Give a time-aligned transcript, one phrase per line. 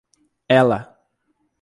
[0.61, 0.79] Ela!